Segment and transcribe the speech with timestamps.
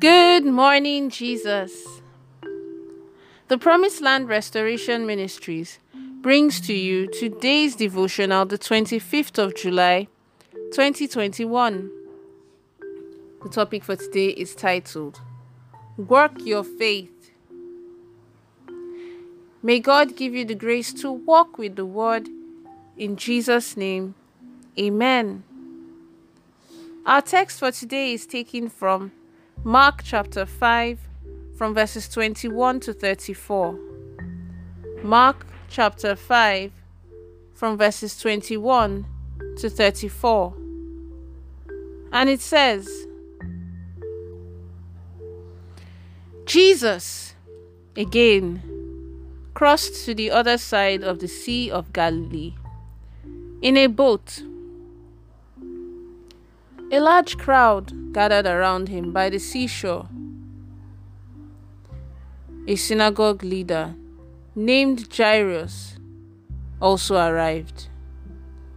[0.00, 2.02] Good morning, Jesus.
[3.48, 5.78] The Promised Land Restoration Ministries
[6.20, 10.08] brings to you today's devotional, the 25th of July,
[10.72, 11.90] 2021.
[13.42, 15.22] The topic for today is titled
[15.96, 17.30] Work Your Faith.
[19.62, 22.28] May God give you the grace to walk with the Word
[22.98, 24.14] in Jesus' name.
[24.78, 25.42] Amen.
[27.06, 29.12] Our text for today is taken from
[29.66, 30.96] Mark chapter 5,
[31.56, 33.76] from verses 21 to 34.
[35.02, 36.70] Mark chapter 5,
[37.52, 39.04] from verses 21
[39.56, 40.54] to 34.
[42.12, 43.08] And it says,
[46.44, 47.34] Jesus,
[47.96, 48.62] again,
[49.54, 52.54] crossed to the other side of the Sea of Galilee
[53.60, 54.44] in a boat.
[56.92, 60.08] A large crowd gathered around him by the seashore.
[62.68, 63.96] A synagogue leader
[64.54, 65.98] named Jairus
[66.80, 67.88] also arrived.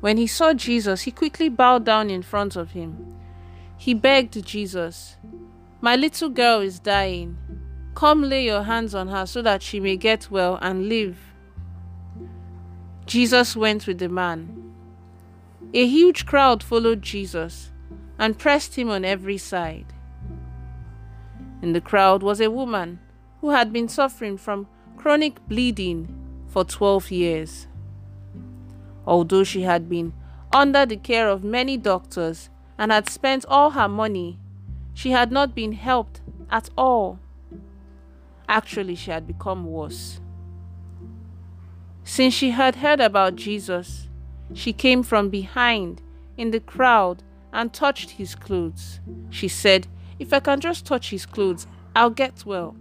[0.00, 3.14] When he saw Jesus, he quickly bowed down in front of him.
[3.76, 5.18] He begged Jesus,
[5.82, 7.36] My little girl is dying.
[7.94, 11.18] Come lay your hands on her so that she may get well and live.
[13.04, 14.72] Jesus went with the man.
[15.74, 17.70] A huge crowd followed Jesus
[18.18, 19.92] and pressed him on every side.
[21.62, 23.00] In the crowd was a woman
[23.40, 24.66] who had been suffering from
[24.96, 26.08] chronic bleeding
[26.46, 27.66] for 12 years.
[29.06, 30.12] Although she had been
[30.52, 34.38] under the care of many doctors and had spent all her money,
[34.94, 37.18] she had not been helped at all.
[38.48, 40.20] Actually, she had become worse.
[42.04, 44.08] Since she had heard about Jesus,
[44.54, 46.00] she came from behind
[46.36, 47.22] in the crowd
[47.58, 49.00] and touched his clothes.
[49.30, 49.88] She said,
[50.20, 52.76] If I can just touch his clothes, I'll get well.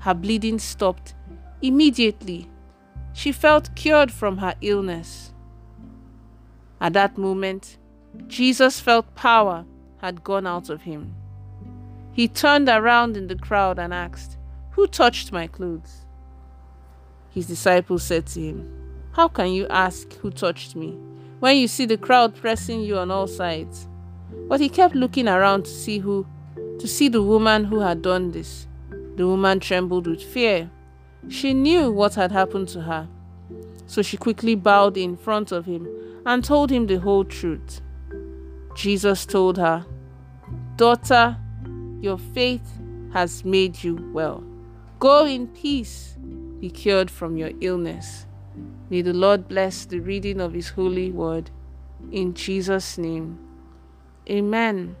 [0.00, 1.14] Her bleeding stopped
[1.62, 2.50] immediately.
[3.14, 5.32] She felt cured from her illness.
[6.78, 7.78] At that moment,
[8.26, 9.64] Jesus felt power
[10.02, 11.14] had gone out of him.
[12.12, 14.36] He turned around in the crowd and asked,
[14.72, 16.04] Who touched my clothes?
[17.30, 20.98] His disciples said to him, How can you ask who touched me?
[21.38, 23.88] when you see the crowd pressing you on all sides.
[24.48, 26.26] But he kept looking around to see who
[26.78, 28.66] to see the woman who had done this.
[29.16, 30.70] The woman trembled with fear.
[31.28, 33.08] She knew what had happened to her.
[33.86, 35.88] So she quickly bowed in front of him
[36.26, 37.80] and told him the whole truth.
[38.74, 39.86] Jesus told her,
[40.76, 41.38] Daughter,
[42.00, 42.78] your faith
[43.12, 44.44] has made you well.
[44.98, 46.16] Go in peace,
[46.60, 48.26] be cured from your illness.
[48.90, 51.50] May the Lord bless the reading of His holy word.
[52.12, 53.45] In Jesus' name.
[54.28, 54.96] Amen.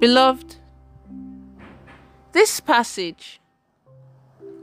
[0.00, 0.56] Beloved,
[2.32, 3.40] this passage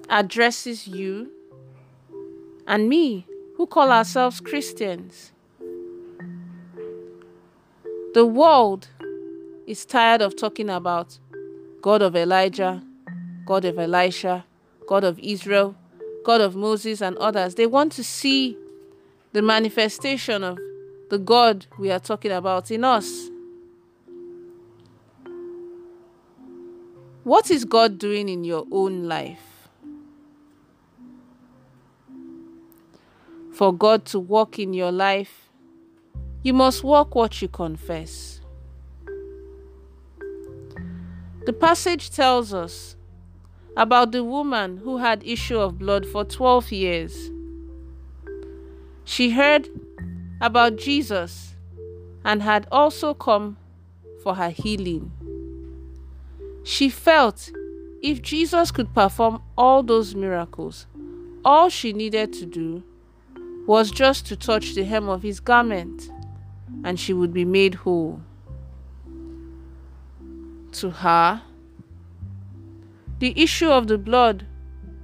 [0.09, 1.31] addresses you
[2.67, 5.31] and me who call ourselves Christians.
[8.13, 8.89] The world
[9.65, 11.19] is tired of talking about
[11.81, 12.83] God of Elijah,
[13.45, 14.45] God of Elisha,
[14.87, 15.75] God of Israel,
[16.25, 17.55] God of Moses, and others.
[17.55, 18.57] They want to see
[19.31, 20.57] the manifestation of
[21.09, 23.29] the God we are talking about in us.
[27.23, 29.67] What is God doing in your own life?
[33.53, 35.49] For God to walk in your life,
[36.41, 38.41] you must walk what you confess.
[41.45, 42.95] The passage tells us
[43.75, 47.31] about the woman who had issue of blood for 12 years.
[49.09, 49.67] She heard
[50.39, 51.55] about Jesus
[52.23, 53.57] and had also come
[54.21, 55.11] for her healing.
[56.63, 57.51] She felt
[58.03, 60.85] if Jesus could perform all those miracles,
[61.43, 62.83] all she needed to do
[63.65, 66.11] was just to touch the hem of his garment
[66.83, 68.21] and she would be made whole.
[70.73, 71.41] To her,
[73.17, 74.45] the issue of the blood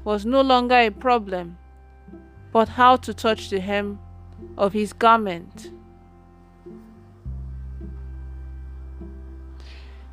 [0.03, 1.57] was no longer a problem,
[2.55, 3.99] but how to touch the hem
[4.57, 5.71] of his garment.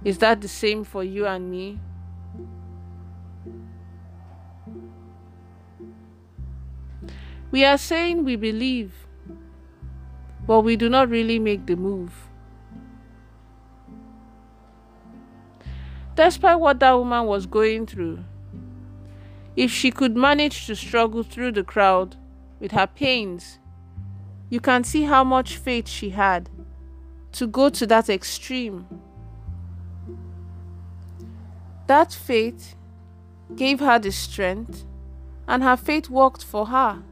[0.02, 1.78] Is that the same for you and me?
[7.52, 8.92] We are saying we believe,
[10.44, 12.12] but we do not really make the move.
[16.14, 18.18] despite what that woman was going through.
[19.56, 22.16] If she could manage to struggle through the crowd
[22.62, 23.58] with her pains,
[24.48, 26.48] you can see how much faith she had
[27.32, 28.86] to go to that extreme.
[31.88, 32.76] That faith
[33.56, 34.84] gave her the strength,
[35.48, 37.02] and her faith worked for her.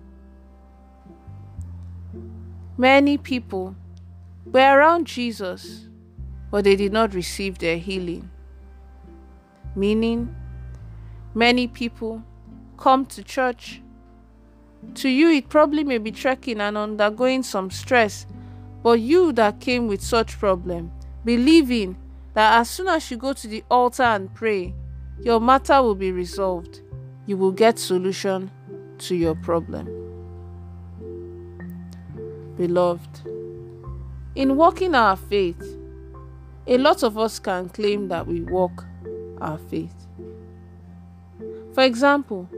[2.78, 3.74] Many people
[4.46, 5.88] were around Jesus,
[6.52, 8.30] but they did not receive their healing.
[9.74, 10.32] Meaning,
[11.34, 12.22] many people
[12.76, 13.82] come to church.
[14.94, 18.26] To you, it probably may be trekking and undergoing some stress,
[18.82, 20.90] but you that came with such problem,
[21.24, 21.96] believing
[22.34, 24.74] that as soon as you go to the altar and pray,
[25.22, 26.80] your matter will be resolved.
[27.26, 28.50] You will get solution
[28.98, 29.86] to your problem.
[32.56, 33.22] Beloved,
[34.34, 35.78] in walking our faith,
[36.66, 38.84] a lot of us can claim that we walk
[39.40, 40.06] our faith.
[41.72, 42.48] For example,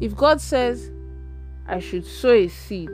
[0.00, 0.90] if God says,
[1.70, 2.90] I should sow a seed,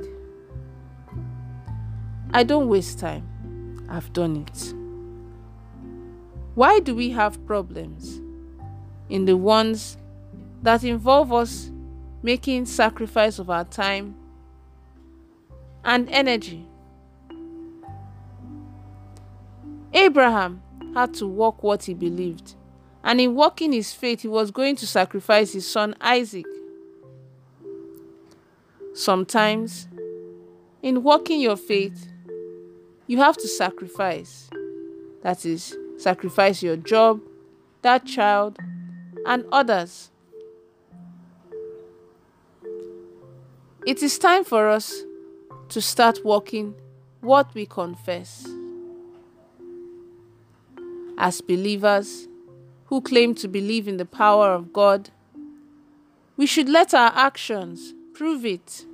[2.33, 3.87] I don't waste time.
[3.89, 4.75] I've done it.
[6.55, 8.21] Why do we have problems?
[9.09, 9.97] In the ones
[10.63, 11.71] that involve us
[12.23, 14.17] making sacrifice of our time
[15.83, 16.67] and energy.
[19.95, 20.61] Abraham
[20.93, 22.55] had to walk what he believed,
[23.03, 26.45] and in walking his faith, he was going to sacrifice his son Isaac.
[28.97, 29.89] Sometimes,
[30.83, 32.09] in walking your faith,
[33.07, 34.49] you have to sacrifice.
[35.23, 37.21] That is, sacrifice your job,
[37.83, 38.59] that child,
[39.27, 40.11] and others.
[43.87, 45.03] It is time for us
[45.69, 46.75] to start walking
[47.21, 48.49] what we confess.
[51.19, 52.29] As believers
[52.87, 55.11] who claim to believe in the power of God,
[56.39, 58.87] we should let our actions prove it.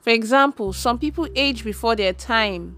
[0.00, 2.76] For example, some people age before their time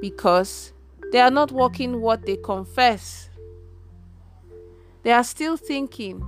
[0.00, 0.72] because
[1.12, 3.30] they are not walking what they confess.
[5.04, 6.26] They are still thinking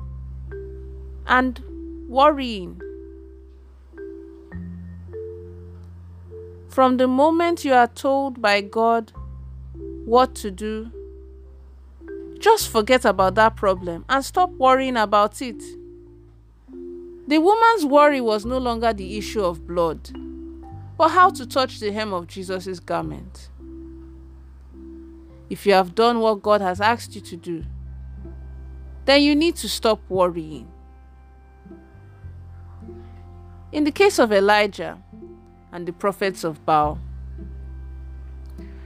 [1.26, 1.60] and
[2.08, 2.80] worrying.
[6.68, 9.12] From the moment you are told by God
[10.04, 10.92] what to do,
[12.38, 15.60] just forget about that problem and stop worrying about it.
[17.28, 20.10] The woman's worry was no longer the issue of blood,
[20.96, 23.50] but how to touch the hem of Jesus' garment.
[25.50, 27.64] If you have done what God has asked you to do,
[29.04, 30.68] then you need to stop worrying.
[33.72, 34.96] In the case of Elijah
[35.70, 36.98] and the prophets of Baal,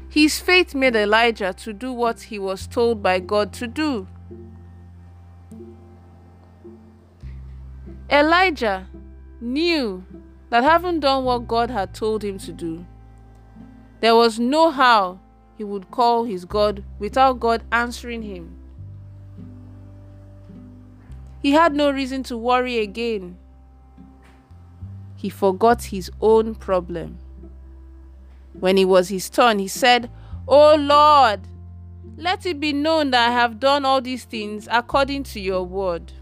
[0.09, 4.09] his faith made Elijah to do what he was told by God to do.
[8.13, 8.87] Elijah
[9.41, 10.05] knew
[10.51, 12.85] that having done what God had told him to do,
[14.01, 15.19] there was no how
[15.57, 18.55] he would call his God without God answering him.
[21.41, 23.39] He had no reason to worry again.
[25.17, 27.17] He forgot his own problem.
[28.53, 30.11] When it was his turn, he said,
[30.47, 31.41] O Lord,
[32.19, 36.13] let it be known that I have done all these things according to your word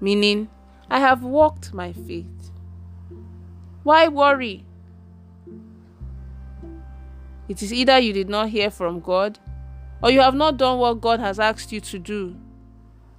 [0.00, 0.48] meaning,
[0.90, 2.50] I have walked my faith.
[3.82, 4.64] Why worry?
[7.48, 9.38] It is either you did not hear from God,
[10.02, 12.36] or you have not done what God has asked you to do,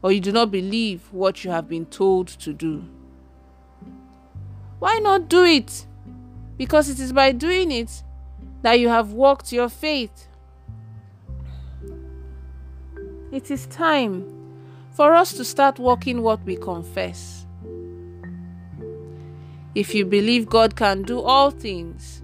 [0.01, 2.83] or you do not believe what you have been told to do.
[4.79, 5.86] Why not do it?
[6.57, 8.03] Because it is by doing it
[8.62, 10.27] that you have walked your faith.
[13.31, 14.38] It is time
[15.00, 17.46] for us to start walking what we confess.
[19.74, 22.22] If you believe God can do all things,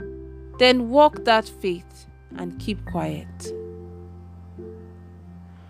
[0.60, 2.06] then walk that faith
[2.36, 3.54] and keep quiet.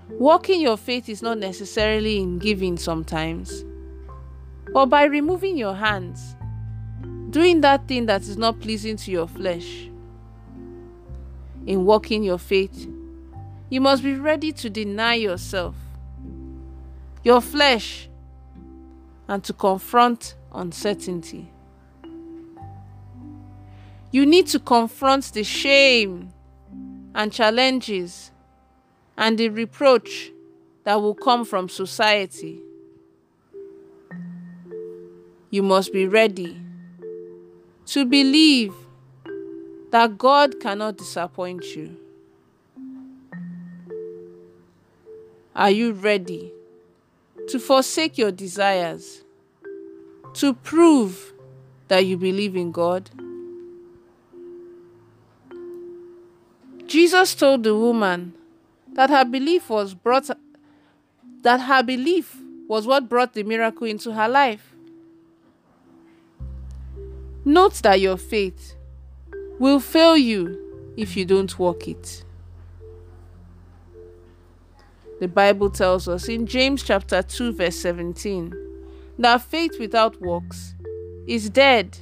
[0.09, 3.63] Walking your faith is not necessarily in giving sometimes,
[4.73, 6.35] but by removing your hands,
[7.29, 9.91] doing that thing that is not pleasing to your flesh.
[11.67, 12.89] In walking your faith,
[13.69, 15.75] you must be ready to deny yourself
[17.25, 18.07] your flesh
[19.27, 21.51] and to confront uncertainty.
[24.11, 26.31] You need to confront the shame
[27.15, 28.31] and challenges
[29.17, 30.31] and the reproach
[30.83, 32.61] that will come from society.
[35.49, 36.61] You must be ready
[37.87, 38.73] to believe
[39.89, 41.97] that God cannot disappoint you.
[45.55, 46.51] Are you ready
[47.49, 49.23] to forsake your desires,
[50.33, 51.33] to prove
[51.87, 53.09] that you believe in God.
[56.87, 58.33] Jesus told the woman
[58.93, 60.29] that her belief was brought
[61.41, 62.37] that her belief
[62.67, 64.75] was what brought the miracle into her life.
[67.43, 68.75] Note that your faith
[69.59, 72.23] will fail you if you don't walk it.
[75.19, 78.53] The Bible tells us in James chapter 2 verse 17
[79.17, 80.75] that faith without works
[81.25, 81.97] is dead.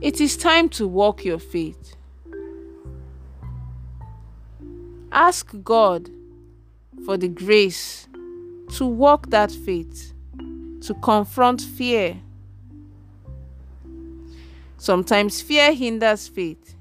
[0.00, 1.96] It is time to walk your faith.
[5.12, 6.08] Ask God
[7.04, 8.08] for the grace
[8.74, 10.12] to walk that faith,
[10.82, 12.20] to confront fear.
[14.76, 16.76] Sometimes fear hinders faith.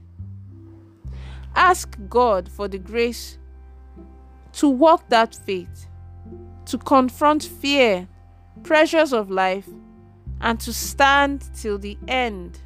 [1.57, 3.39] Ask God for the grace
[4.53, 5.87] to walk that faith,
[6.65, 8.07] to confront fear,
[8.61, 9.67] pressures of life,
[10.39, 12.59] and to stand till the end.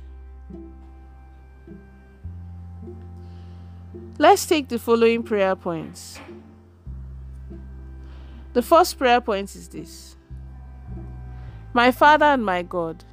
[4.17, 6.19] Let's take the following prayer points.
[8.51, 10.17] The first prayer point is this
[11.73, 13.05] My Father and my God,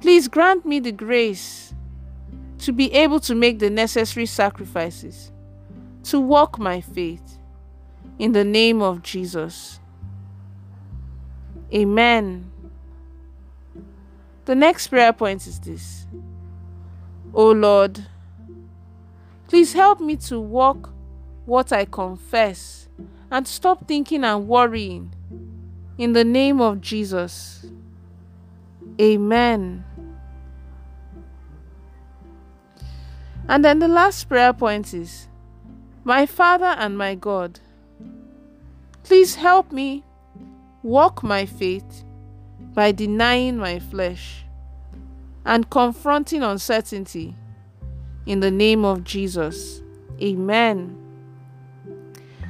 [0.00, 1.74] please grant me the grace
[2.58, 5.30] to be able to make the necessary sacrifices
[6.04, 7.38] to walk my faith
[8.18, 9.80] in the name of Jesus.
[11.72, 12.50] Amen.
[14.46, 16.06] The next prayer point is this
[17.34, 18.06] O Lord,
[19.48, 20.90] Please help me to walk
[21.46, 22.86] what I confess
[23.30, 25.14] and stop thinking and worrying.
[25.96, 27.66] In the name of Jesus.
[29.00, 29.84] Amen.
[33.48, 35.28] And then the last prayer point is
[36.04, 37.60] My Father and my God,
[39.02, 40.04] please help me
[40.82, 42.04] walk my faith
[42.74, 44.44] by denying my flesh
[45.44, 47.34] and confronting uncertainty
[48.26, 49.82] in the name of Jesus.
[50.20, 50.96] Amen.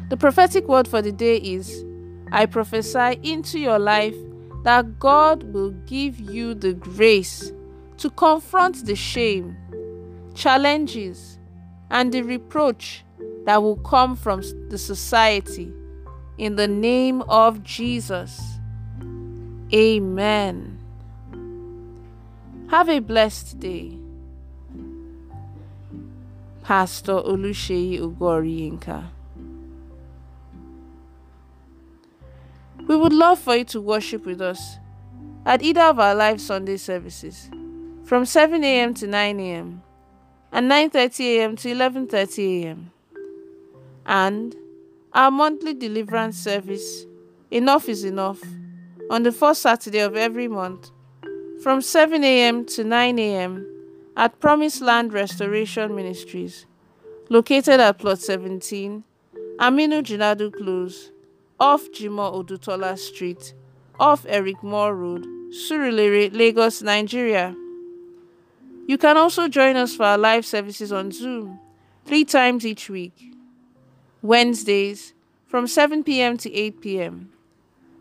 [0.08, 1.84] The prophetic word for the day is
[2.32, 4.16] I prophesy into your life
[4.64, 7.52] that God will give you the grace
[7.98, 9.56] to confront the shame,
[10.38, 11.38] challenges,
[11.90, 13.04] and the reproach
[13.44, 15.72] that will come from the society
[16.38, 18.40] in the name of Jesus.
[19.74, 20.78] Amen.
[22.70, 23.98] Have a blessed day.
[26.62, 29.08] Pastor Oluseyi Ugoriyinka.
[32.86, 34.76] We would love for you to worship with us
[35.44, 37.50] at either of our live Sunday services
[38.04, 38.94] from 7 a.m.
[38.94, 39.82] to 9 a.m.
[40.52, 41.56] and 9:30 a.m.
[41.56, 42.90] to 11:30 a.m.
[44.06, 44.54] and
[45.12, 47.04] our monthly deliverance service
[47.50, 48.40] Enough is Enough
[49.10, 50.90] on the first Saturday of every month
[51.62, 52.64] from 7 a.m.
[52.66, 53.78] to 9 a.m
[54.18, 56.66] at Promised Land Restoration Ministries,
[57.28, 59.04] located at Plot 17,
[59.60, 61.12] Aminu Jinadu Close,
[61.60, 63.54] off Jimoh Odutola Street,
[64.00, 67.54] off Eric Moore Road, Surulere, Lagos, Nigeria.
[68.88, 71.60] You can also join us for our live services on Zoom
[72.06, 73.34] three times each week.
[74.22, 75.12] Wednesdays
[75.46, 76.38] from 7 p.m.
[76.38, 77.30] to 8 p.m.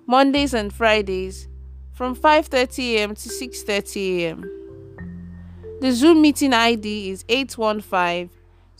[0.06, 1.50] Mondays and Fridays
[1.92, 3.16] from 5:30 a.m.
[3.16, 4.42] to 6:30 a.m.
[5.82, 8.30] The Zoom meeting ID is 815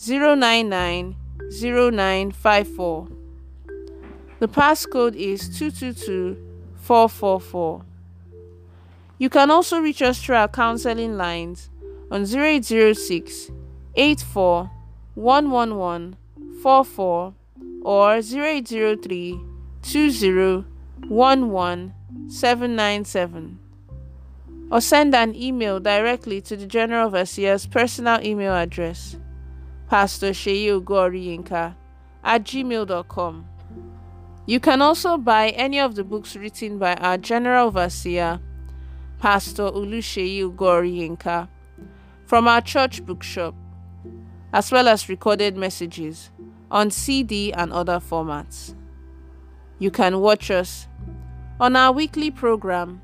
[0.08, 1.16] 099
[1.52, 3.08] 0954.
[4.40, 6.38] The passcode is 222
[6.76, 7.84] 444.
[9.18, 11.70] You can also reach us through our counseling lines
[12.12, 13.52] on 0806
[13.96, 14.72] 84
[15.16, 16.18] 111
[16.62, 17.34] 44
[17.82, 19.40] or 0803
[19.82, 20.66] 20
[21.10, 21.94] 11
[22.28, 23.60] 797
[24.70, 29.18] or send an email directly to the General Overseer's personal email address,
[29.90, 31.76] Pastor Yinka
[32.24, 33.46] at gmail.com.
[34.46, 38.40] You can also buy any of the books written by our General Overseer,
[39.20, 41.48] Pastor Oluseyi Yinka,
[42.28, 43.56] from our church bookshop,
[44.52, 46.30] as well as recorded messages
[46.70, 48.76] on CD and other formats.
[49.80, 50.88] You can watch us
[51.60, 53.02] on our weekly program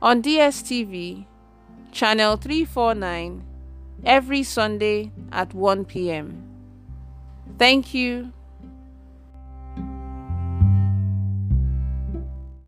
[0.00, 1.26] on DSTV,
[1.92, 3.44] channel 349,
[4.04, 6.42] every Sunday at 1 p.m.
[7.58, 8.32] Thank you